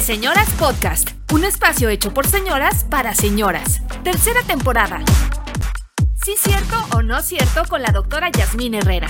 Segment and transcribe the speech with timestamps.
[0.00, 3.82] Señoras Podcast, un espacio hecho por señoras para señoras.
[4.02, 5.00] Tercera temporada.
[6.24, 9.08] Sí cierto o no cierto con la doctora Yasmín Herrera.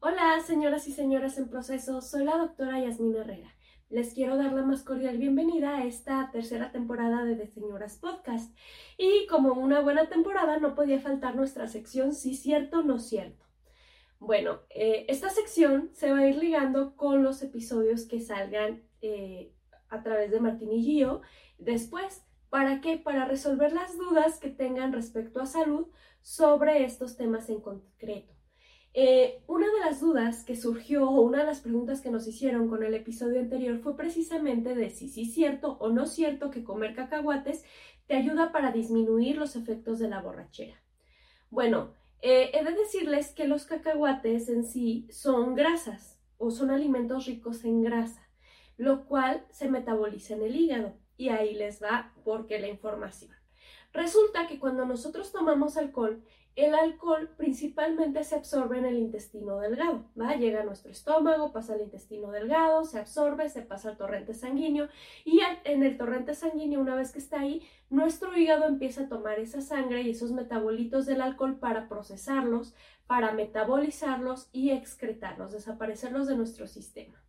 [0.00, 3.54] Hola, señoras y señores en proceso, soy la doctora Yasmín Herrera.
[3.88, 8.52] Les quiero dar la más cordial bienvenida a esta tercera temporada de The Señoras Podcast.
[8.98, 13.44] Y como una buena temporada no podía faltar nuestra sección Sí cierto, no cierto.
[14.26, 19.52] Bueno, eh, esta sección se va a ir ligando con los episodios que salgan eh,
[19.90, 21.20] a través de Martín y Gio
[21.58, 22.24] después.
[22.48, 22.96] ¿Para qué?
[22.96, 25.88] Para resolver las dudas que tengan respecto a salud
[26.22, 28.32] sobre estos temas en concreto.
[28.94, 32.70] Eh, una de las dudas que surgió o una de las preguntas que nos hicieron
[32.70, 36.64] con el episodio anterior fue precisamente de si sí es cierto o no cierto que
[36.64, 37.62] comer cacahuates
[38.06, 40.82] te ayuda para disminuir los efectos de la borrachera.
[41.50, 41.92] Bueno,
[42.26, 47.66] eh, he de decirles que los cacahuates en sí son grasas o son alimentos ricos
[47.66, 48.26] en grasa,
[48.78, 50.96] lo cual se metaboliza en el hígado.
[51.18, 53.30] Y ahí les va porque la información.
[53.92, 56.22] Resulta que cuando nosotros tomamos alcohol,
[56.56, 60.36] el alcohol principalmente se absorbe en el intestino delgado, ¿va?
[60.36, 64.88] Llega a nuestro estómago, pasa al intestino delgado, se absorbe, se pasa al torrente sanguíneo
[65.24, 69.40] y en el torrente sanguíneo, una vez que está ahí, nuestro hígado empieza a tomar
[69.40, 72.74] esa sangre y esos metabolitos del alcohol para procesarlos,
[73.08, 77.20] para metabolizarlos y excretarlos, desaparecerlos de nuestro sistema.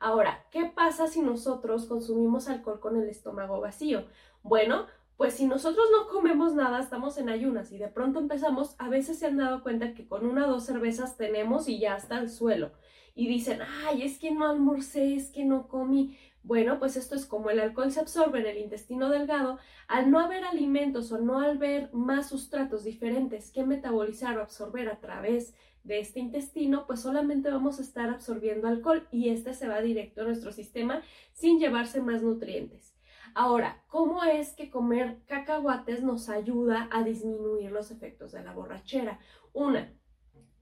[0.00, 4.06] Ahora, ¿qué pasa si nosotros consumimos alcohol con el estómago vacío?
[4.42, 4.86] Bueno,
[5.22, 9.20] pues si nosotros no comemos nada, estamos en ayunas y de pronto empezamos, a veces
[9.20, 12.28] se han dado cuenta que con una o dos cervezas tenemos y ya está el
[12.28, 12.72] suelo.
[13.14, 16.18] Y dicen, ay, es que no almorcé, es que no comí.
[16.42, 20.18] Bueno, pues esto es como el alcohol se absorbe en el intestino delgado, al no
[20.18, 25.54] haber alimentos o no haber más sustratos diferentes que metabolizar o absorber a través
[25.84, 30.22] de este intestino, pues solamente vamos a estar absorbiendo alcohol y este se va directo
[30.22, 31.00] a nuestro sistema
[31.32, 32.91] sin llevarse más nutrientes.
[33.34, 39.18] Ahora, ¿cómo es que comer cacahuates nos ayuda a disminuir los efectos de la borrachera?
[39.52, 39.92] Una,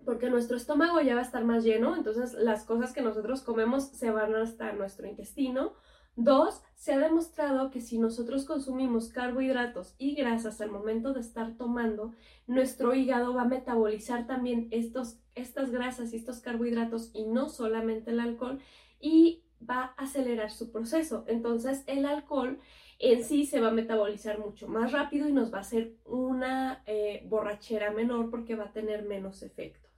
[0.05, 3.89] porque nuestro estómago ya va a estar más lleno, entonces las cosas que nosotros comemos
[3.89, 5.75] se van hasta nuestro intestino.
[6.17, 11.57] Dos, se ha demostrado que si nosotros consumimos carbohidratos y grasas al momento de estar
[11.57, 12.13] tomando,
[12.47, 18.11] nuestro hígado va a metabolizar también estos, estas grasas y estos carbohidratos y no solamente
[18.11, 18.61] el alcohol
[19.01, 21.25] y va a acelerar su proceso.
[21.27, 22.59] Entonces el alcohol
[22.99, 26.83] en sí se va a metabolizar mucho más rápido y nos va a hacer una
[26.87, 29.91] eh, borrachera menor porque va a tener menos efecto.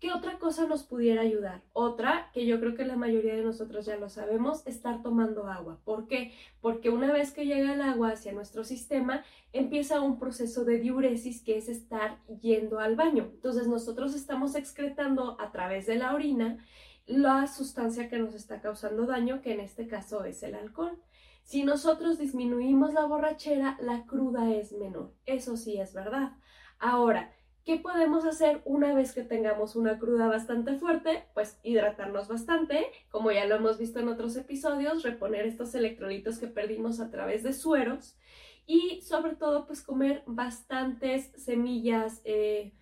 [0.00, 1.60] ¿Qué otra cosa nos pudiera ayudar?
[1.72, 5.80] Otra, que yo creo que la mayoría de nosotros ya lo sabemos, estar tomando agua.
[5.84, 6.32] ¿Por qué?
[6.60, 11.42] Porque una vez que llega el agua hacia nuestro sistema, empieza un proceso de diuresis
[11.42, 13.28] que es estar yendo al baño.
[13.34, 16.64] Entonces nosotros estamos excretando a través de la orina
[17.08, 21.02] la sustancia que nos está causando daño, que en este caso es el alcohol.
[21.42, 25.14] Si nosotros disminuimos la borrachera, la cruda es menor.
[25.24, 26.32] Eso sí es verdad.
[26.78, 27.32] Ahora,
[27.64, 31.24] ¿qué podemos hacer una vez que tengamos una cruda bastante fuerte?
[31.32, 36.46] Pues hidratarnos bastante, como ya lo hemos visto en otros episodios, reponer estos electrolitos que
[36.46, 38.18] perdimos a través de sueros
[38.66, 42.74] y sobre todo pues comer bastantes semillas, eh,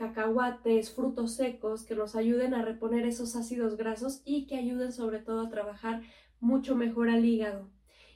[0.00, 5.18] cacahuates, frutos secos que nos ayuden a reponer esos ácidos grasos y que ayuden sobre
[5.18, 6.00] todo a trabajar
[6.40, 7.68] mucho mejor al hígado.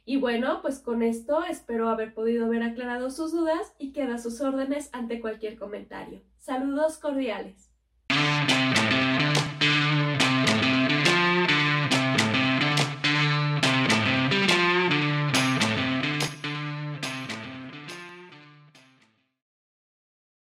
[0.06, 4.40] Y bueno, pues con esto espero haber podido haber aclarado sus dudas y queda sus
[4.40, 6.22] órdenes ante cualquier comentario.
[6.38, 7.70] Saludos cordiales.